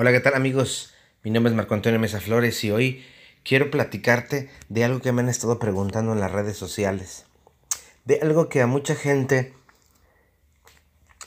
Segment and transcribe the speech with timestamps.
[0.00, 0.94] Hola, ¿qué tal amigos?
[1.24, 3.04] Mi nombre es Marco Antonio Mesa Flores y hoy
[3.42, 7.26] quiero platicarte de algo que me han estado preguntando en las redes sociales.
[8.04, 9.54] De algo que a mucha gente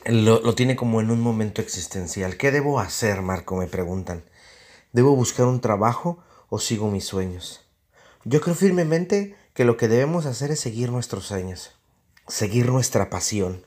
[0.05, 2.37] lo, lo, tiene como en un momento existencial.
[2.37, 3.57] ¿Qué debo hacer, Marco?
[3.57, 4.23] Me preguntan.
[4.93, 7.65] ¿Debo buscar un trabajo o sigo mis sueños?
[8.23, 11.75] Yo creo firmemente que lo que debemos hacer es seguir nuestros sueños,
[12.29, 13.65] seguir nuestra pasión,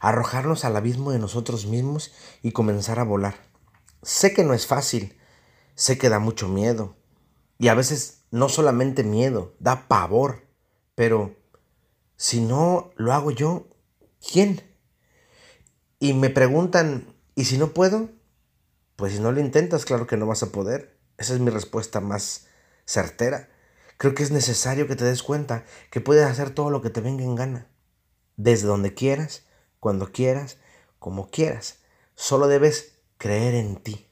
[0.00, 3.47] arrojarnos al abismo de nosotros mismos y comenzar a volar.
[4.02, 5.18] Sé que no es fácil,
[5.74, 6.96] sé que da mucho miedo.
[7.58, 10.46] Y a veces no solamente miedo, da pavor.
[10.94, 11.36] Pero
[12.16, 13.68] si no lo hago yo,
[14.20, 14.62] ¿quién?
[15.98, 18.10] Y me preguntan, ¿y si no puedo?
[18.96, 20.98] Pues si no lo intentas, claro que no vas a poder.
[21.18, 22.46] Esa es mi respuesta más
[22.84, 23.48] certera.
[23.96, 27.00] Creo que es necesario que te des cuenta que puedes hacer todo lo que te
[27.00, 27.68] venga en gana.
[28.36, 29.42] Desde donde quieras,
[29.80, 30.58] cuando quieras,
[30.98, 31.78] como quieras.
[32.14, 34.06] Solo debes creer en ti.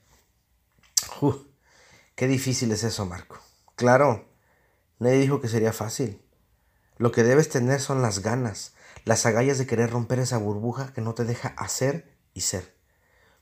[2.14, 3.38] qué difícil es eso, Marco.
[3.76, 4.28] Claro,
[4.98, 6.20] nadie dijo que sería fácil.
[6.98, 11.00] Lo que debes tener son las ganas, las agallas de querer romper esa burbuja que
[11.00, 12.74] no te deja hacer y ser.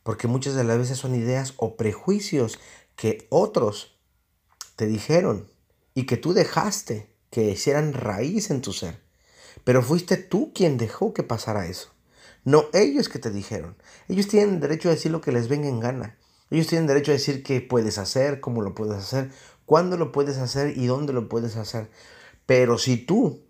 [0.02, 2.58] Porque muchas de las veces son ideas o prejuicios
[2.94, 3.98] que otros
[4.76, 5.50] te dijeron
[5.94, 9.00] y que tú dejaste que hicieran raíz en tu ser.
[9.64, 11.93] Pero fuiste tú quien dejó que pasara eso.
[12.44, 13.76] No ellos que te dijeron.
[14.08, 16.18] Ellos tienen derecho a decir lo que les venga en gana.
[16.50, 19.30] Ellos tienen derecho a decir qué puedes hacer, cómo lo puedes hacer,
[19.64, 21.90] cuándo lo puedes hacer y dónde lo puedes hacer.
[22.46, 23.44] Pero si tú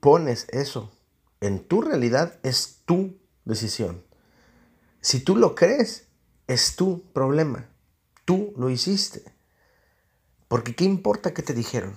[0.00, 0.92] pones eso
[1.40, 4.02] en tu realidad, es tu decisión.
[5.00, 6.08] Si tú lo crees,
[6.46, 7.68] es tu problema.
[8.24, 9.22] Tú lo hiciste.
[10.48, 11.94] Porque ¿qué importa qué te dijeron?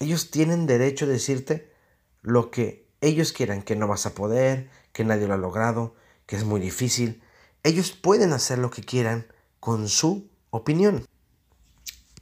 [0.00, 1.72] Ellos tienen derecho a decirte
[2.20, 5.94] lo que ellos quieran, que no vas a poder, que nadie lo ha logrado,
[6.26, 7.22] que es muy difícil.
[7.62, 9.26] Ellos pueden hacer lo que quieran
[9.60, 11.06] con su opinión.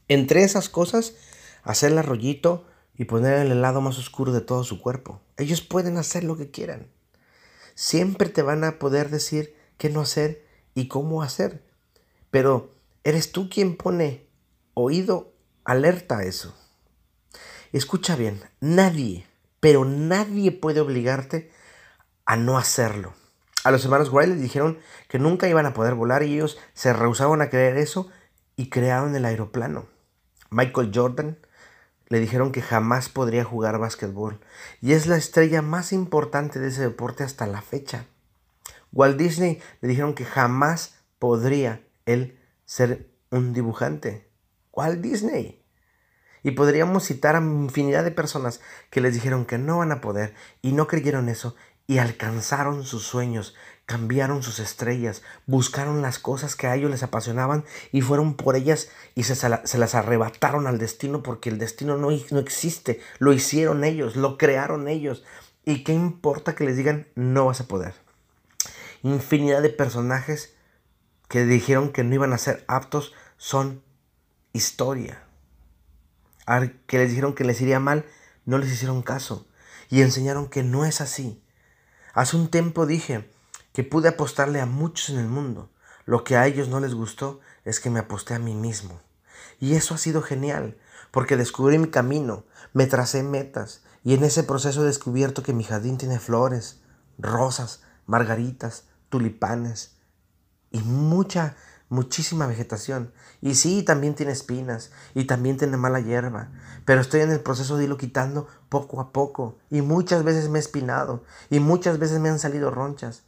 [0.08, 1.14] Entre esas cosas,
[1.62, 5.20] hacer el arrollito y poner el lado más oscuro de todo su cuerpo.
[5.36, 6.88] Ellos pueden hacer lo que quieran.
[7.74, 11.64] Siempre te van a poder decir qué no hacer y cómo hacer.
[12.30, 12.74] Pero
[13.04, 14.26] eres tú quien pone
[14.74, 15.32] oído
[15.64, 16.54] alerta a eso.
[17.72, 19.26] Escucha bien, nadie,
[19.60, 21.50] pero nadie puede obligarte
[22.24, 23.14] a no hacerlo.
[23.62, 26.92] A los hermanos Wright les dijeron que nunca iban a poder volar y ellos se
[26.92, 28.08] rehusaban a creer eso
[28.56, 29.86] y crearon el aeroplano.
[30.50, 31.38] Michael Jordan
[32.08, 34.40] le dijeron que jamás podría jugar básquetbol
[34.80, 38.06] y es la estrella más importante de ese deporte hasta la fecha.
[38.92, 44.28] Walt Disney le dijeron que jamás podría él ser un dibujante.
[44.72, 45.62] Walt Disney.
[46.42, 48.60] Y podríamos citar a infinidad de personas
[48.90, 51.54] que les dijeron que no van a poder y no creyeron eso
[51.86, 53.54] y alcanzaron sus sueños,
[53.86, 58.88] cambiaron sus estrellas, buscaron las cosas que a ellos les apasionaban y fueron por ellas
[59.16, 63.82] y se, se las arrebataron al destino porque el destino no, no existe, lo hicieron
[63.82, 65.24] ellos, lo crearon ellos.
[65.64, 67.94] ¿Y qué importa que les digan no vas a poder?
[69.02, 70.54] Infinidad de personajes
[71.28, 73.82] que dijeron que no iban a ser aptos son
[74.52, 75.24] historia.
[76.86, 78.04] Que les dijeron que les iría mal,
[78.44, 79.46] no les hicieron caso
[79.90, 81.39] y enseñaron que no es así
[82.14, 83.30] Hace un tiempo dije
[83.72, 85.70] que pude apostarle a muchos en el mundo.
[86.06, 89.00] Lo que a ellos no les gustó es que me aposté a mí mismo.
[89.60, 90.76] Y eso ha sido genial,
[91.10, 95.64] porque descubrí mi camino, me tracé metas, y en ese proceso he descubierto que mi
[95.64, 96.80] jardín tiene flores,
[97.18, 99.96] rosas, margaritas, tulipanes
[100.70, 101.56] y mucha
[101.90, 103.12] muchísima vegetación.
[103.42, 106.50] Y sí, también tiene espinas y también tiene mala hierba.
[106.86, 109.58] Pero estoy en el proceso de irlo quitando poco a poco.
[109.70, 113.24] Y muchas veces me he espinado y muchas veces me han salido ronchas.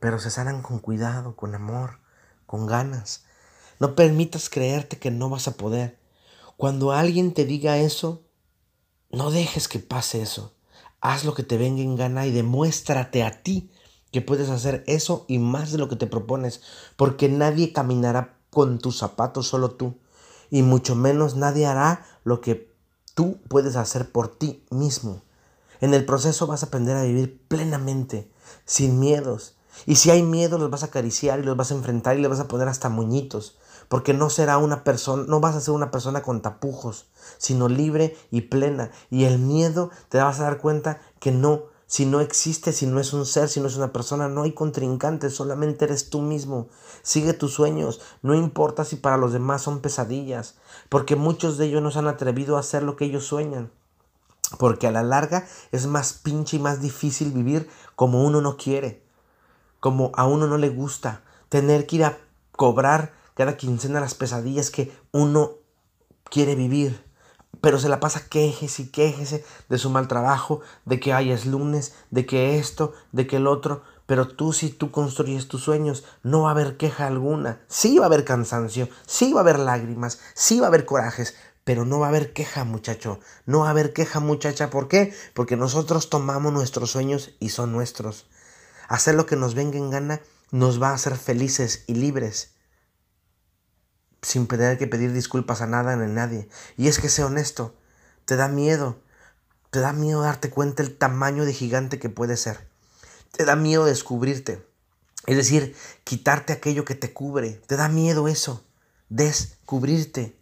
[0.00, 1.98] Pero se sanan con cuidado, con amor,
[2.46, 3.24] con ganas.
[3.78, 5.98] No permitas creerte que no vas a poder.
[6.56, 8.24] Cuando alguien te diga eso,
[9.10, 10.54] no dejes que pase eso.
[11.00, 13.70] Haz lo que te venga en gana y demuéstrate a ti
[14.12, 16.60] que puedes hacer eso y más de lo que te propones,
[16.96, 19.96] porque nadie caminará con tus zapatos, solo tú,
[20.50, 22.72] y mucho menos nadie hará lo que
[23.14, 25.22] tú puedes hacer por ti mismo.
[25.80, 28.30] En el proceso vas a aprender a vivir plenamente,
[28.64, 29.56] sin miedos.
[29.84, 32.28] Y si hay miedo, los vas a acariciar y los vas a enfrentar y le
[32.28, 33.58] vas a poner hasta muñitos.
[33.88, 37.06] Porque no será una persona, no vas a ser una persona con tapujos,
[37.38, 38.90] sino libre y plena.
[39.10, 42.98] Y el miedo te vas a dar cuenta que no si no existe, si no
[42.98, 46.68] es un ser, si no es una persona, no hay contrincante, solamente eres tú mismo.
[47.02, 50.56] Sigue tus sueños, no importa si para los demás son pesadillas,
[50.88, 53.70] porque muchos de ellos no se han atrevido a hacer lo que ellos sueñan.
[54.58, 59.02] Porque a la larga es más pinche y más difícil vivir como uno no quiere,
[59.78, 62.18] como a uno no le gusta, tener que ir a
[62.52, 65.52] cobrar cada quincena las pesadillas que uno
[66.24, 67.05] quiere vivir,
[67.60, 71.46] pero se la pasa quejese y quejese de su mal trabajo, de que hoy es
[71.46, 76.04] lunes, de que esto, de que el otro, pero tú si tú construyes tus sueños,
[76.22, 79.58] no va a haber queja alguna, sí va a haber cansancio, sí va a haber
[79.58, 83.18] lágrimas, sí va a haber corajes, pero no va a haber queja, muchacho.
[83.44, 84.70] No va a haber queja, muchacha.
[84.70, 85.12] ¿Por qué?
[85.34, 88.26] Porque nosotros tomamos nuestros sueños y son nuestros.
[88.88, 90.20] Hacer lo que nos venga en gana
[90.52, 92.55] nos va a hacer felices y libres.
[94.26, 96.48] Sin tener que pedir disculpas a nada ni a nadie.
[96.76, 97.76] Y es que sé honesto,
[98.24, 98.98] te da miedo.
[99.70, 102.66] Te da miedo darte cuenta el tamaño de gigante que puede ser.
[103.30, 104.66] Te da miedo descubrirte.
[105.26, 107.62] Es decir, quitarte aquello que te cubre.
[107.68, 108.64] Te da miedo eso.
[109.10, 110.36] Descubrirte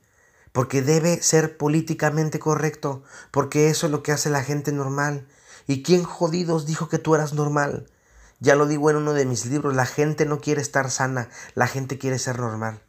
[0.53, 3.03] porque debe ser políticamente correcto,
[3.33, 5.27] porque eso es lo que hace la gente normal.
[5.67, 7.91] ¿Y quién jodidos dijo que tú eras normal?
[8.41, 11.67] Ya lo digo en uno de mis libros, la gente no quiere estar sana, la
[11.67, 12.81] gente quiere ser normal.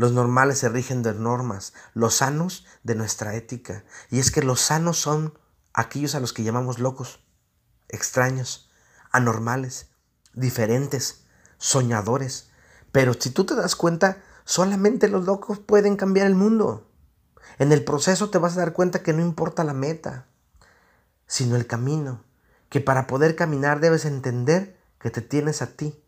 [0.00, 3.84] Los normales se rigen de normas, los sanos de nuestra ética.
[4.10, 5.38] Y es que los sanos son
[5.74, 7.20] aquellos a los que llamamos locos,
[7.86, 8.70] extraños,
[9.10, 9.90] anormales,
[10.32, 11.26] diferentes,
[11.58, 12.48] soñadores.
[12.92, 16.90] Pero si tú te das cuenta, solamente los locos pueden cambiar el mundo.
[17.58, 20.28] En el proceso te vas a dar cuenta que no importa la meta,
[21.26, 22.24] sino el camino,
[22.70, 25.99] que para poder caminar debes entender que te tienes a ti.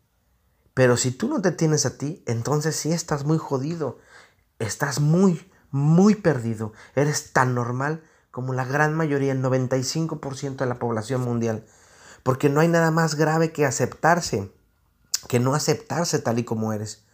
[0.74, 3.98] Pero si tú no te tienes a ti, entonces sí estás muy jodido,
[4.58, 10.78] estás muy, muy perdido, eres tan normal como la gran mayoría, el 95% de la
[10.78, 11.66] población mundial.
[12.22, 14.50] Porque no hay nada más grave que aceptarse,
[15.28, 17.04] que no aceptarse tal y como eres.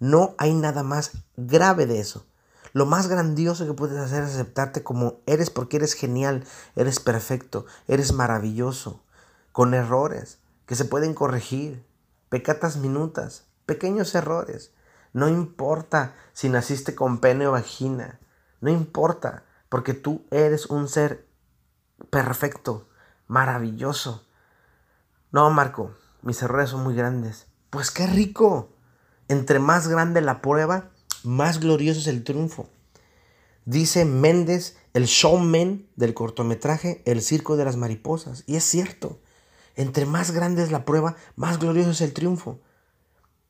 [0.00, 2.26] No hay nada más grave de eso.
[2.72, 6.44] Lo más grandioso que puedes hacer es aceptarte como eres porque eres genial,
[6.74, 9.04] eres perfecto, eres maravilloso,
[9.52, 11.84] con errores que se pueden corregir,
[12.34, 14.72] pecatas minutas, pequeños errores.
[15.12, 18.18] No importa si naciste con pene o vagina,
[18.60, 21.28] no importa, porque tú eres un ser
[22.10, 22.88] perfecto,
[23.28, 24.26] maravilloso.
[25.30, 27.46] No, Marco, mis errores son muy grandes.
[27.70, 28.72] Pues qué rico.
[29.28, 30.90] Entre más grande la prueba,
[31.22, 32.68] más glorioso es el triunfo.
[33.64, 38.42] Dice Méndez, el showman del cortometraje El Circo de las Mariposas.
[38.48, 39.20] Y es cierto,
[39.76, 42.60] entre más grande es la prueba, más glorioso es el triunfo.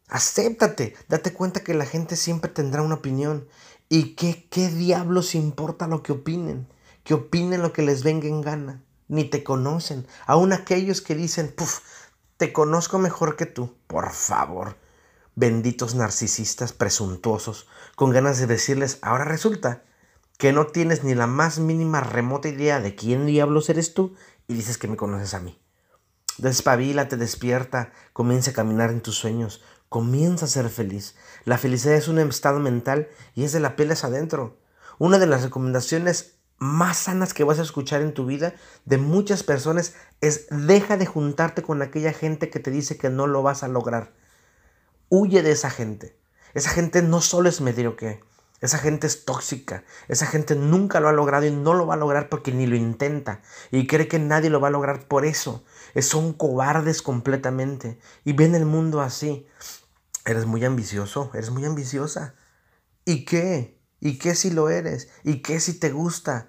[0.08, 3.48] Acéptate, date cuenta que la gente siempre tendrá una opinión.
[3.88, 6.68] ¿Y qué, qué diablos importa lo que opinen?
[7.02, 8.82] Que opinen lo que les venga en gana.
[9.08, 10.06] Ni te conocen.
[10.26, 11.80] Aún aquellos que dicen, puf,
[12.36, 13.74] te conozco mejor que tú.
[13.86, 14.76] Por favor
[15.36, 17.66] benditos narcisistas presuntuosos,
[17.96, 19.82] con ganas de decirles, ahora resulta
[20.38, 24.14] que no tienes ni la más mínima remota idea de quién diablos eres tú
[24.48, 25.58] y dices que me conoces a mí.
[26.36, 31.14] Te despierta, comienza a caminar en tus sueños, comienza a ser feliz.
[31.44, 34.58] La felicidad es un estado mental y es de la piel hacia adentro.
[34.98, 38.54] Una de las recomendaciones más sanas que vas a escuchar en tu vida
[38.84, 43.26] de muchas personas es deja de juntarte con aquella gente que te dice que no
[43.26, 44.12] lo vas a lograr.
[45.08, 46.16] Huye de esa gente.
[46.54, 48.20] Esa gente no solo es mediocre,
[48.60, 49.84] esa gente es tóxica.
[50.08, 52.76] Esa gente nunca lo ha logrado y no lo va a lograr porque ni lo
[52.76, 53.42] intenta.
[53.70, 55.64] Y cree que nadie lo va a lograr por eso.
[56.00, 57.98] Son cobardes completamente.
[58.24, 59.46] Y ven el mundo así.
[60.24, 62.34] Eres muy ambicioso, eres muy ambiciosa.
[63.04, 63.78] ¿Y qué?
[64.00, 65.10] ¿Y qué si lo eres?
[65.22, 66.48] ¿Y qué si te gusta?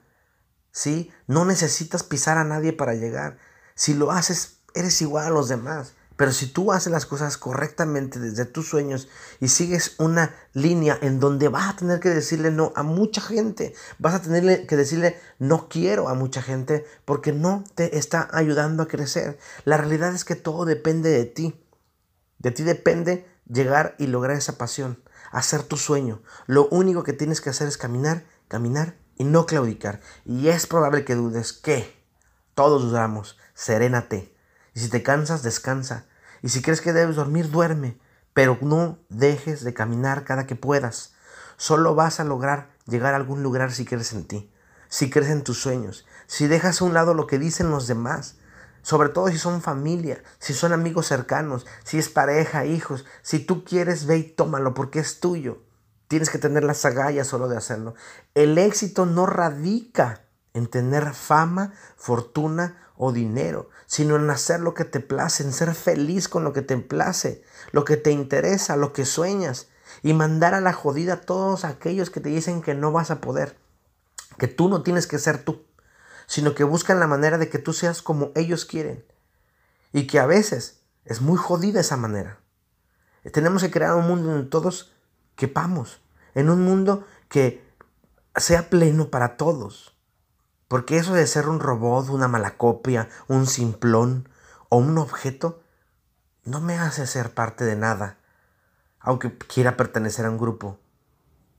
[0.71, 1.11] ¿Sí?
[1.27, 3.37] No necesitas pisar a nadie para llegar.
[3.75, 5.94] Si lo haces, eres igual a los demás.
[6.15, 9.09] Pero si tú haces las cosas correctamente desde tus sueños
[9.41, 13.73] y sigues una línea en donde vas a tener que decirle no a mucha gente,
[13.99, 18.83] vas a tener que decirle no quiero a mucha gente porque no te está ayudando
[18.83, 19.37] a crecer.
[19.65, 21.61] La realidad es que todo depende de ti.
[22.39, 26.21] De ti depende llegar y lograr esa pasión, hacer tu sueño.
[26.47, 29.99] Lo único que tienes que hacer es caminar, caminar y no claudicar.
[30.23, 31.93] Y es probable que dudes que
[32.53, 33.37] todos dudamos.
[33.53, 34.34] Serénate
[34.75, 36.05] y si te cansas, descansa.
[36.43, 37.97] Y si crees que debes dormir, duerme.
[38.33, 41.13] Pero no dejes de caminar cada que puedas.
[41.57, 44.51] Solo vas a lograr llegar a algún lugar si crees en ti,
[44.89, 48.35] si crees en tus sueños, si dejas a un lado lo que dicen los demás,
[48.81, 53.63] sobre todo si son familia, si son amigos cercanos, si es pareja, hijos, si tú
[53.63, 55.63] quieres, ve y tómalo porque es tuyo.
[56.07, 57.95] Tienes que tener las agallas solo de hacerlo.
[58.35, 64.85] El éxito no radica en tener fama, fortuna o dinero, sino en hacer lo que
[64.85, 68.93] te place, en ser feliz con lo que te place, lo que te interesa, lo
[68.93, 69.67] que sueñas,
[70.01, 73.21] y mandar a la jodida a todos aquellos que te dicen que no vas a
[73.21, 73.57] poder,
[74.37, 75.65] que tú no tienes que ser tú,
[76.27, 79.05] sino que buscan la manera de que tú seas como ellos quieren,
[79.93, 82.39] y que a veces es muy jodida esa manera.
[83.31, 84.93] Tenemos que crear un mundo donde todos
[85.35, 86.01] quepamos,
[86.33, 87.63] en un mundo que
[88.35, 89.94] sea pleno para todos.
[90.75, 94.27] Porque eso de ser un robot, una mala copia, un simplón
[94.67, 95.63] o un objeto,
[96.43, 98.17] no me hace ser parte de nada,
[98.99, 100.77] aunque quiera pertenecer a un grupo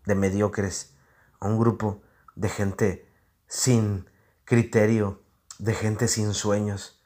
[0.05, 0.93] de mediocres,
[1.41, 2.03] a un grupo
[2.35, 3.11] de gente
[3.47, 4.07] sin
[4.45, 5.23] criterio,
[5.59, 7.03] de gente sin sueños,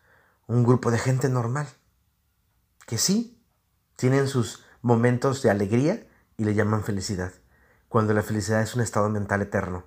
[0.48, 1.68] un grupo de gente normal,
[2.88, 3.40] que sí,
[3.94, 7.32] tienen sus momentos de alegría y le llaman felicidad,
[7.88, 9.84] cuando la felicidad es un estado mental eterno,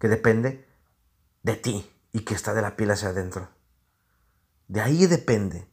[0.00, 0.65] que depende
[1.46, 3.48] de ti y que está de la piel hacia adentro.
[4.66, 5.68] De ahí depende.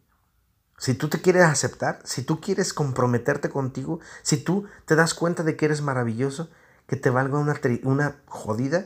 [0.78, 5.42] Si tú te quieres aceptar, si tú quieres comprometerte contigo, si tú te das cuenta
[5.42, 6.52] de que eres maravilloso,
[6.86, 8.86] que te valga una, una jodida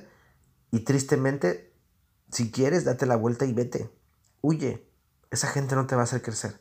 [0.71, 1.73] y tristemente,
[2.31, 3.91] si quieres, date la vuelta y vete.
[4.41, 4.87] Huye.
[5.29, 6.57] Esa gente no te va a hacer crecer.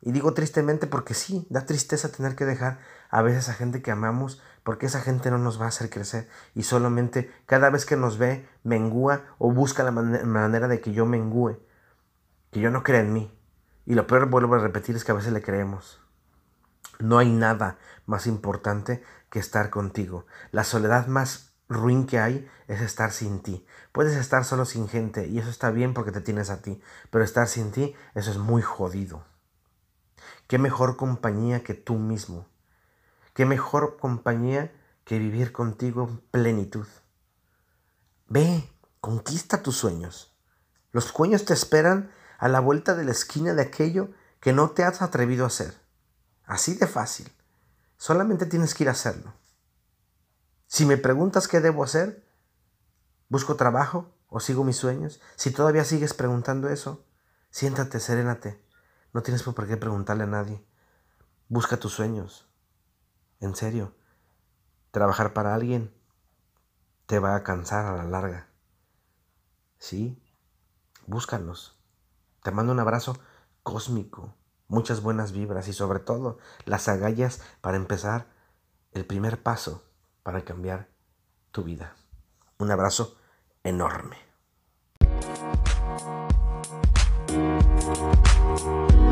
[0.00, 2.78] Y digo tristemente porque sí, da tristeza tener que dejar
[3.10, 6.28] a veces a gente que amamos porque esa gente no nos va a hacer crecer
[6.54, 11.06] y solamente cada vez que nos ve mengúa o busca la manera de que yo
[11.06, 11.58] mengúe,
[12.50, 13.34] que yo no crea en mí.
[13.86, 16.00] Y lo peor, vuelvo a repetir, es que a veces le creemos.
[16.98, 20.26] No hay nada más importante que estar contigo.
[20.50, 23.66] La soledad más ruin que hay es estar sin ti.
[23.92, 27.24] Puedes estar solo sin gente y eso está bien porque te tienes a ti, pero
[27.24, 29.24] estar sin ti, eso es muy jodido.
[30.46, 32.46] ¿Qué mejor compañía que tú mismo?
[33.34, 34.72] ¿Qué mejor compañía
[35.04, 36.86] que vivir contigo en plenitud?
[38.28, 38.68] Ve,
[39.00, 40.34] conquista tus sueños.
[40.92, 44.84] Los sueños te esperan a la vuelta de la esquina de aquello que no te
[44.84, 45.74] has atrevido a hacer.
[46.44, 47.30] Así de fácil.
[47.96, 49.34] Solamente tienes que ir a hacerlo.
[50.66, 52.24] Si me preguntas qué debo hacer,
[53.28, 57.04] busco trabajo o sigo mis sueños, si todavía sigues preguntando eso,
[57.50, 58.62] siéntate, serénate.
[59.18, 60.64] No tienes por qué preguntarle a nadie.
[61.48, 62.46] Busca tus sueños.
[63.40, 63.92] En serio.
[64.92, 65.92] Trabajar para alguien
[67.06, 68.46] te va a cansar a la larga.
[69.80, 70.22] Sí,
[71.08, 71.76] búscalos.
[72.44, 73.18] Te mando un abrazo
[73.64, 74.36] cósmico
[74.68, 78.28] muchas buenas vibras y sobre todo las agallas para empezar
[78.92, 79.82] el primer paso
[80.22, 80.90] para cambiar
[81.50, 81.96] tu vida.
[82.58, 83.16] Un abrazo
[83.64, 84.16] enorme.
[88.48, 89.08] Thank you.